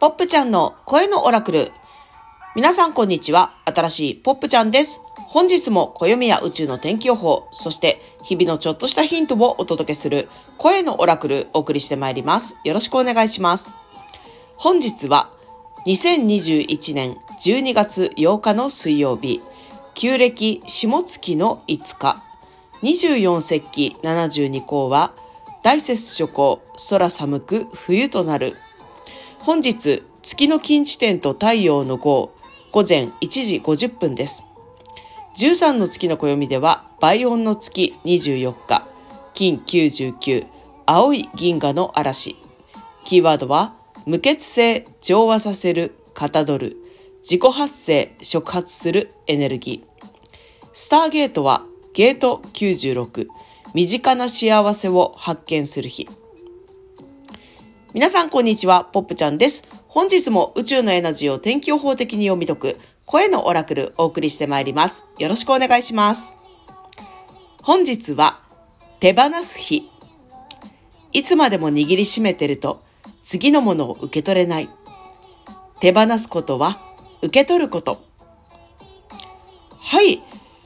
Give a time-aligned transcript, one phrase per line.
[0.00, 1.72] ポップちゃんの声のオラクル。
[2.56, 3.52] 皆さんこんにちは。
[3.66, 4.98] 新しいポップちゃんです。
[5.28, 12.56] 本日も暦や宇宙の天気予報、そして日々のちょっとしたヒントをお届けする声のオラクルお送りしてまいります。
[12.64, 13.72] よろしくお願いします。
[14.56, 15.28] 本日は
[15.84, 19.42] 2021年12月8日の水曜日、
[19.92, 22.22] 旧暦下月の5日、
[22.82, 25.12] 24節気72項は
[25.62, 28.56] 大雪諸行、空寒く冬となる
[29.42, 32.34] 本日、月の近地点と太陽の号、
[32.72, 34.44] 午前1時50分です。
[35.38, 38.86] 13の月の暦では、倍音の月24日、
[39.32, 40.46] 金99、
[40.84, 42.36] 青い銀河の嵐。
[43.06, 46.76] キーワードは、無血性、調和させる、かたどる、
[47.22, 50.06] 自己発生、触発するエネルギー。
[50.74, 53.28] スターゲートは、ゲート96、
[53.72, 56.06] 身近な幸せを発見する日。
[57.92, 59.64] 皆さんこんにちは、ポップちゃんです。
[59.88, 65.04] 本日も宇宙のエナジーを天気予報的に読み解く声のオラクルお送りしてまいります。
[65.18, 66.36] よろしくお願いします。
[67.62, 68.38] 本日は
[69.00, 69.90] 手放す日。
[71.12, 72.80] いつまでも握りしめてると
[73.24, 74.70] 次のものを受け取れない。
[75.80, 76.80] 手放すことは
[77.22, 78.00] 受け取ること。
[79.80, 80.22] はい。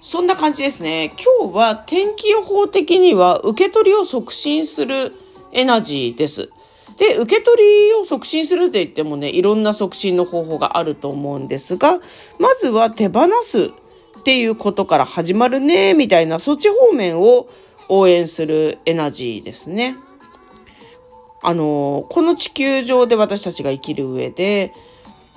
[0.00, 1.12] そんな感じですね。
[1.40, 5.14] 今日は天気予報的には受け取りを促進する
[5.50, 6.50] エナジーです。
[6.98, 12.00] で、受け取りを促進するって言ってもね、いろんな促進の方法があると思うんですが、
[12.38, 17.48] まずは手放すっていうことから始まるね、みたいな、そっち方面を
[17.88, 19.96] 応援するエナジーですね。
[21.42, 24.72] あの、この地球上で私たちが生きる上で、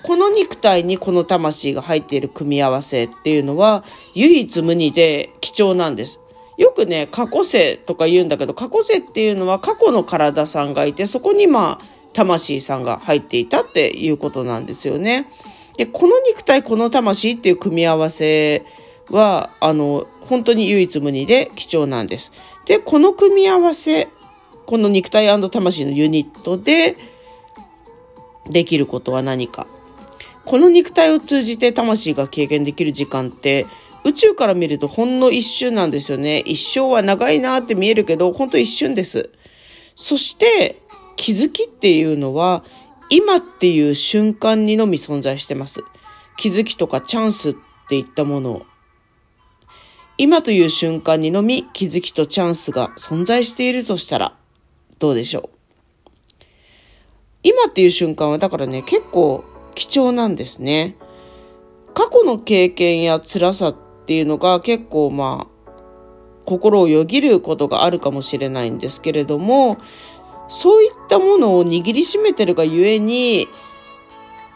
[0.03, 3.83] この肉体にこの魂が入っている組み合わせっていうのは
[4.15, 6.19] 唯一無二で貴重なんです。
[6.57, 15.27] よくね、過去世とか言うんだけど、過去世っていうのは過去の体さんがいて、そこにまあ、魂さんが入っていたっていうことなんですよね。
[15.77, 18.65] で、この肉体、この魂っていう組み合わせ
[19.09, 22.31] は、あの、本当に唯一無二で貴重なんです。
[22.65, 24.09] で、この組み合わせ、
[24.65, 26.97] この肉体魂のユニットで
[28.49, 29.67] できることは何か。
[30.45, 33.67] この肉体を通じて魂が経験できる時間って
[34.03, 36.39] 宇宙から見るとほんの一瞬なんですよね。
[36.39, 39.29] 一生は長いなって見えるけど、ほんと一瞬です。
[39.95, 40.81] そして、
[41.15, 42.63] 気づきっていうのは、
[43.09, 45.81] 今っていう瞬間にのみ存在してます。
[46.37, 47.55] 気づきとかチャンスっ
[47.89, 48.65] ていったものを
[50.17, 54.35] 今という瞬間にのみ気づきとチャンスが存在しているとしたら、
[54.97, 56.45] どうでしょう？
[57.43, 59.43] 今っていう瞬間はだからね、結構
[59.75, 60.95] 貴重なんですね。
[61.93, 65.71] 過去の経験や辛さっっていうのが結構まあ
[66.45, 69.77] 心をよぎることがあるかもしれないんですけれども
[70.49, 73.47] そういったものを握りしめてるがゆえに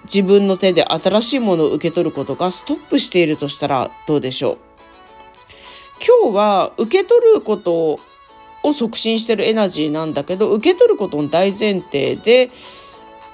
[0.05, 4.57] 自分の手で新しいものを受け取ることがストップしているとしたらどうでしょう？
[6.23, 7.99] 今日は受け取ること
[8.63, 12.49] を促進してるエナジーなんだけど受け取ることの大前提で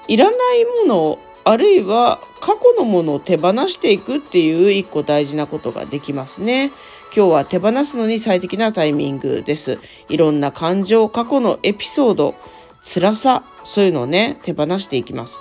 [0.08, 6.70] いらないものあるいは過去のものを手放していくっていう一個大事なことができますね。
[7.14, 9.78] 今日は手放すのに最適なタイミングです。
[10.08, 12.34] いろんな感情、過去のエピソード、
[12.82, 15.38] 辛さ、そういうのをね、手放していきます。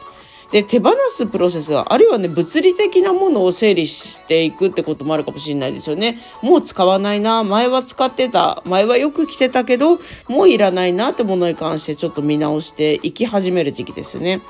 [0.52, 6.20] で、手放すプロセスは、あるいはね、物理的なものを整理していくってこともあるかもしれないですよね。
[6.42, 9.98] もう使わないな、前は使ってた、前はよく着てたけど、
[10.28, 14.42] もういらないなってものに関してちょっと見直していき始める時期ですね。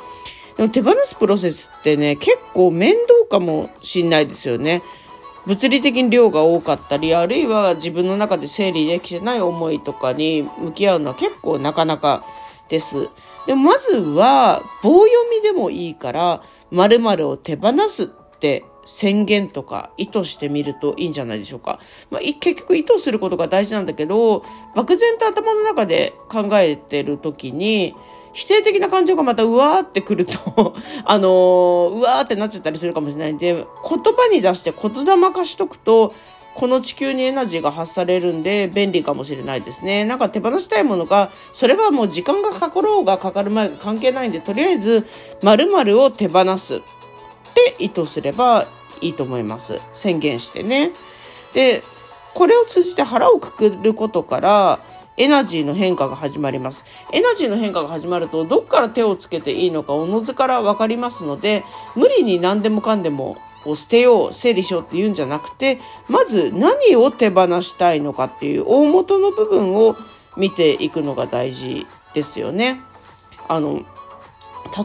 [0.57, 4.81] でも手放すプロセスってね、結構面倒かもしんないですよね。
[5.47, 12.23] 物理的に量が多かったり、あるいは自分の中で整理できてない思いとかに向き合うのは結構なかなか
[12.69, 13.09] です。
[13.47, 18.07] でもまずは棒読みでもいいから、〇〇を手放すっ
[18.39, 21.79] て宣言とか意図してみるといいんじゃないでしょうか。
[22.09, 24.43] まあ、結局意図することが大事なんだけど、
[24.75, 27.95] 漠然と頭の中で考えてる時に、
[28.33, 30.75] 否定的な感情がまたうわーってくると
[31.05, 33.65] あのー、うわーってなっちゃったりするかもしれないんで、言
[34.13, 36.13] 葉に出して言霊化しとくと、
[36.53, 40.03] この地球にエナジーが発されるんで便利かもしれないですね。
[40.03, 45.07] なんか手放したいものが、それはもう時間がかかろうがかかる前が関係ないんで、とりあえず
[45.41, 46.79] 〇〇を手放すっ
[47.53, 48.67] て意図すれば
[48.99, 49.79] いいと思います。
[49.93, 50.91] 宣言してね。
[51.53, 51.83] で、
[52.33, 54.79] これを通じて腹をくくることから、
[55.17, 56.85] エナジーの変化が始まります。
[57.11, 61.63] エナジーの変化が始まると、どっから手をつけていいのかおのずから分かりますので、
[61.95, 69.95] 無理に何でもかんでもを捨てよう、整理しようって言うんじゃなくて、まず何を手放したいのかっていう大元の部分を
[70.37, 72.79] 見ていくのが大事ですよね。
[73.47, 73.81] あの、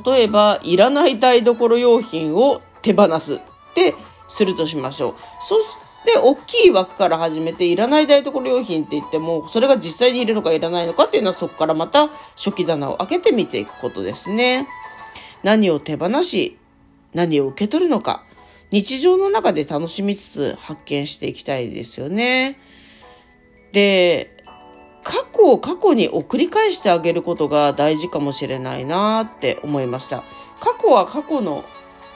[0.05, 3.41] 例えば、いらない台所用品を手放すっ
[3.75, 3.95] て
[4.29, 5.15] するとしましょう。
[5.43, 5.69] そし
[6.07, 14.67] て、大きい枠から始めて、いらない台所用品って言っても、それが実際にいるのかいらないのかっていうのは、そこからまた初期棚を開けてみていくことですね。
[15.43, 16.57] 何を手放し、
[17.13, 18.23] 何を受け取るのか。
[18.71, 22.59] 日常の中で楽しみつつ発見していきたいですよね。
[23.73, 24.31] で、
[25.05, 30.25] 過去を過去に送り返してあげることが大事かもしれないなって思いました。
[30.61, 31.65] 過去は過去の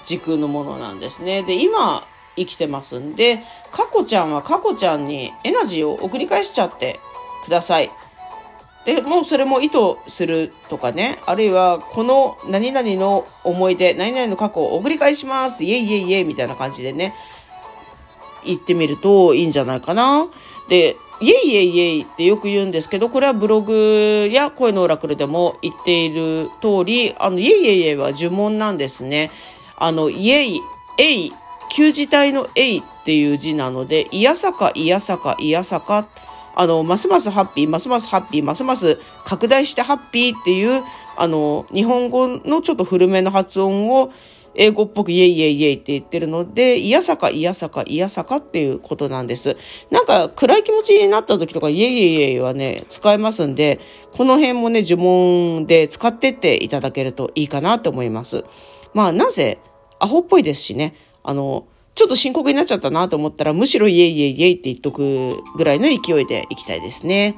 [0.07, 1.45] 時空のものなんですね。
[1.45, 2.05] で、今
[2.41, 3.41] 生きてますんで、
[3.71, 6.99] 過去ちゃんは過去ちゃんにエナジーを送り返しちゃって
[7.45, 7.91] ください。
[8.85, 9.79] で、もうそれも意図
[10.09, 17.15] するとかね、あるいはこの何々の思い出、何々の過去を送り返します、イエイイエイイエイみたいな感じでね、
[18.45, 20.29] 言ってみるといいんじゃないかな。
[20.69, 29.31] で、イエイイエイイエイってよく言うんですけど、これはブログや声のオラクルでも言っている通り、あの、イエイイエイイエイは呪文なんですね。
[29.77, 30.61] あの、イエイ、
[30.97, 31.33] エイ、
[31.71, 36.09] 旧字体のエイっていう字なので、いやさか、いやさか、いやさか、
[36.55, 40.83] あの、ますますハッピー、ますますハッピー、ますます拡大してハッピーっていう、
[41.17, 44.11] あの、日本語のちょっと古めの発音を、
[44.55, 49.57] 英語っぽくイエイイエイイエイって言ってるので、いやさか、いやさか、いやさかっていうことなんです。
[49.91, 53.79] なんか暗い気持ちになった時とか、イエイイエイイエイはね、使えますんで、
[54.13, 58.45] この辺もね、呪文で使ってっていただけるといいかなと思います。
[58.93, 59.59] まあ、なぜ、
[60.01, 67.37] アホっぽいですしね、あの、ちょっと深刻になっちゃったなと思ったら、むしろイエイイエイエイって言っとくぐらいの勢いでいきたいですね。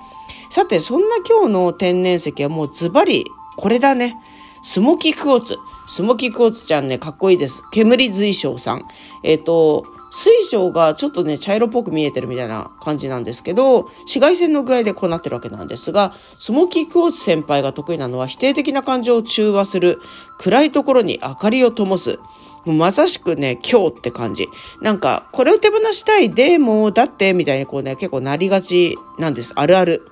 [0.51, 3.25] さて、そんな今日の天然石はもうズバリ、
[3.57, 4.17] これだね。
[4.63, 5.59] スモキクオツ。
[5.89, 7.63] スモキクオツちゃんね、かっこいいです。
[7.73, 8.87] 煙水晶さん。
[9.25, 20.01] えっ、ー、と、水晶がちょっとね、茶色っぽく見えてるみたいな感じなんですけど、紫外線の具合でこうなってるわけなんですが、スモキクオツ先輩が得意なのは否定的な感情を中和する、
[20.39, 22.19] 暗いところに明かりを灯す。
[22.65, 24.47] まさしくね、今日って感じ。
[24.81, 29.53] なんか、これを手放したい、でも、だって、みたいにこうね、結構なりがちなんです。
[29.57, 30.03] あるある。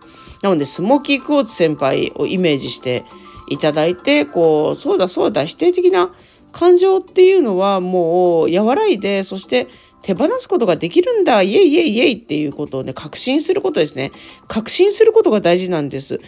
[0.43, 3.05] なので、スモーキークォーツ先輩をイメージして
[3.49, 6.13] いただいて、こう、そうだそうだ、否定的な
[6.53, 9.69] 感情っていうのはもう和らいで、そして
[10.03, 14.13] 手放すことができるんだ、イエイイエイイエイっていうことをね、確信することですね。
[14.49, 16.19] 確信することが大事なんです。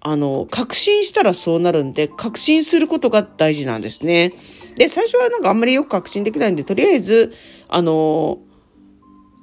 [0.00, 4.32] あの、確信したらそうなるんで、確信することが大事なんですね。
[4.76, 7.32] で、最初はなんかあんまりよく確信できないんで、とりあえず、
[7.68, 8.38] あの、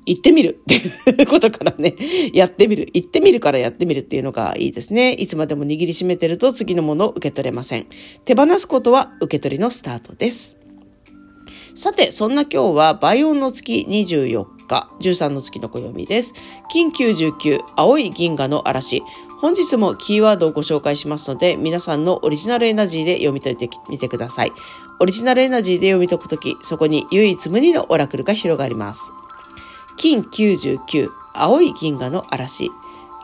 [0.05, 0.75] 行ってみるって
[1.21, 1.95] いうことからね、
[2.33, 2.89] やってみる。
[2.93, 5.13] 行ってみるからやってみるっていうのがいいですね。
[5.13, 7.87] いつまでも握りしめてると次のものを受け取れません。
[8.25, 10.57] 手放すことは受け取りのスタートです。
[11.75, 16.33] さて、そんな今日は倍音の月24日、13の月の暦です。
[16.71, 19.03] 金99、青い銀河の嵐。
[19.41, 24.53] 本日もキーワードをご紹介しますので、皆さんのオリジナルエナジーで読み解いてみてください。
[24.99, 29.11] オリジナルエナジーで読み解くとき、そこに唯一無二のオラクルが広がります。
[29.97, 32.69] 金99青い銀河の嵐。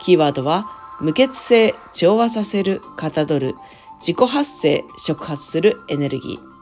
[0.00, 0.66] キーワードは、
[1.00, 3.54] 無血性、調和させる、かたどる、
[4.00, 6.56] 自己発生、触発するエネルギー。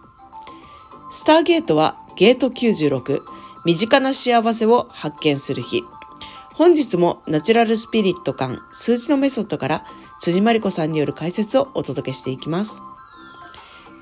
[1.10, 3.22] スターゲートはゲート96、
[3.64, 5.84] 身近な幸せを発見する日。
[6.52, 9.86] 本日もナチュラルスピリット感数字のメソッドから
[10.20, 12.82] 辻まりこさんによる解説をお届けしていきます。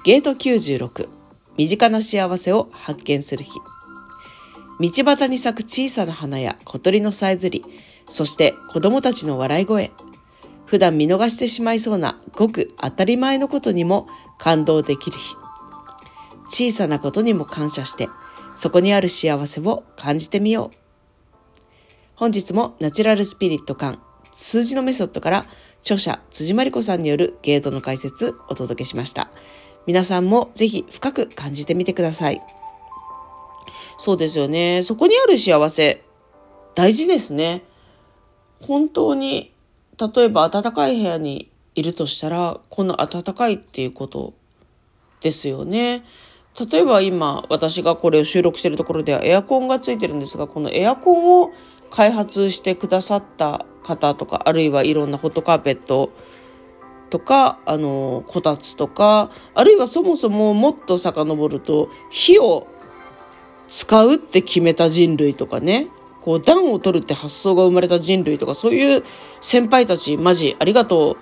[0.03, 1.09] ゲート96、
[1.57, 3.61] 身近な幸せを発見する日。
[4.81, 7.65] 道端に咲く小さな花や小鳥のさえずり、
[8.09, 9.93] そして子供たちの笑い声。
[10.67, 15.37] 普段見逃してしまいそうなごく当たり前のことにも感動できる日。
[16.49, 18.09] 小さなことにも感謝して、
[18.55, 20.77] そこにある幸せを感じてみよう。
[22.15, 24.01] 本日もナチュラルスピリット感、
[24.33, 25.45] 数字のメソッドから
[25.81, 29.31] 著者辻まりこさんによるゲートの解説お届けしました。
[29.87, 32.41] 皆さんもぜひ深く感じてみてください。
[33.99, 34.83] そうですよね。
[34.83, 36.05] そこにある幸せ、
[36.75, 37.65] 大事ですね。
[38.61, 39.53] 本当に、
[39.99, 44.35] 例えば暖かい部屋にいるとしたら、この暖かいっていうこと
[45.21, 46.05] ですよね。
[46.59, 51.53] 例えば今、私がこれを収録しているところではエアコンがついてるんですが、このエアコンを
[51.91, 56.11] 開発してくださった方とか、あるいはいろんなホットカーペット
[57.09, 62.67] とか、あの、こたつとか、あるいはそもそももっと遡ると、火を
[63.69, 65.89] 使うって決めた人類とかね、
[66.23, 69.05] こう暖を取るって発想が生まれた人類とかそういう
[69.41, 71.17] 先輩たちマジありがとう。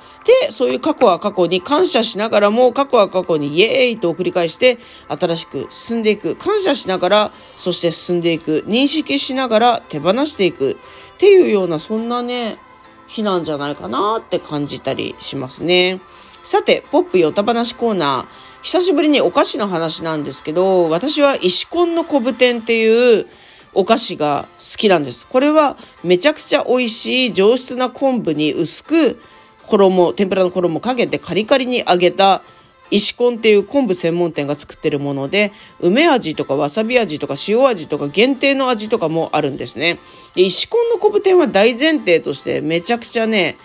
[0.47, 4.79] で、そういう過去は過去に感謝しながらも過去は過去にイエーイと繰り返して
[5.09, 6.37] 新しく進んでいく。
[6.37, 8.65] 感謝しながらそして進んでいく。
[8.67, 10.73] 認識しながら手放していく。
[10.73, 10.77] っ
[11.19, 12.59] ていうようなそんなね、
[13.07, 16.01] 日なんじゃないかなって感じたりしますね。
[16.43, 18.51] さて、ポップヨタ話コーナー。
[18.63, 23.27] 久しぶりにお菓子の話なんですけど、私は石コンの昆布天っていう
[23.73, 25.27] お菓子が好きなんです。
[25.27, 29.21] これはめちゃくちゃ美味しい上質な昆布に薄く
[29.67, 32.43] 衣、天ぷらの衣をかけてカリカリに揚げた
[32.91, 39.99] 石コンっていう昆布専門店が作ってるもので、梅味とかわさび味とか塩味とか限定の味とかもあるんですね。
[40.35, 43.57] で石コンの昆布店は大前提としてめちゃくちゃね、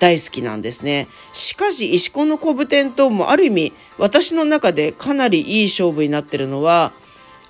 [0.00, 1.08] 大好きなんですね。
[1.32, 6.92] しかし、石コンの昆布店ともある意味、私の中でかなりいい勝負になってるのは、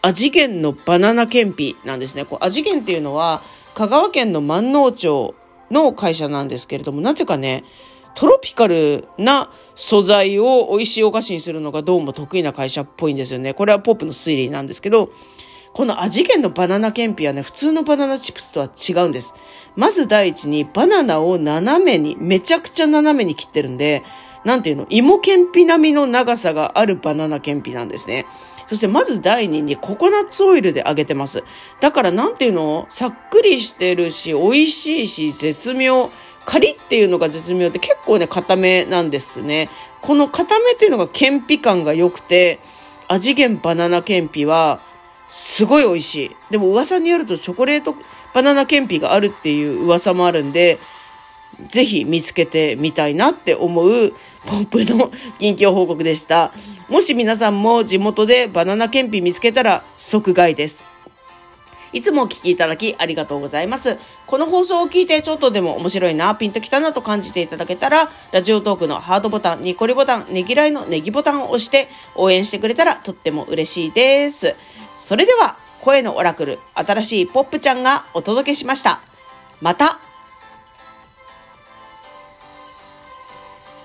[0.05, 2.27] 味源のバナナケンピなんですね。
[2.27, 3.43] こう味源っていうのは、
[3.75, 5.35] 香川県の万能町
[5.71, 7.65] の会社なんですけれども、なぜかね、
[8.15, 13.55] トロピカルな素材を美味しいお菓子にするのがどうも得意な会社っぽいんですよね。
[13.55, 15.11] これはポップの推理なんですけど、
[15.73, 19.35] この味源のバナナケンピはね、普通のバナナチップスとは違うんです。
[19.75, 24.03] まず第一にバナナを斜めに、めちゃくちゃ斜めに切ってるんで、
[24.45, 28.27] なんていうの、芋けんぴ並みの長さがあるバナナけんぴなんですね。
[28.69, 31.45] そしてまず第二にココナッツオイルで揚げてます。
[31.81, 32.87] だからなんていうの？
[32.89, 36.11] さっくりしてるし、美味しいし、絶妙。
[36.47, 39.71] カリっていうのが絶妙で結構ね、固めなんですね。
[40.03, 42.61] この固めっていうのがけんぴ感が良くて、
[43.09, 44.81] 味源バナナけんぴは、
[45.31, 46.37] すごい美味しい。
[46.51, 47.95] でも噂によるとチョコレート
[48.35, 50.79] バナナけんぴがあるっていう噂もあるんで、
[51.71, 54.11] ぜひ見つけてみたいなって思う
[54.47, 56.53] ポップの近況報告でした。
[56.89, 60.85] もし皆さんも地元でバナナ検品見つけたら即買いです。
[61.95, 63.97] いつもお聞きいただきありがとうございます。
[64.27, 74.57] この放送を聞いてちょっとでも面白いな、ピンときたなと感じていただけたら、ラジオトークのハートボタン、ニコリボタン、ねぎらいのネギボタンを押して応援してくれたらとっても嬉しいです。
[74.97, 79.01] それでは、声のオラクル、新しいポップちゃんがお届けしました。
[79.61, 80.01] また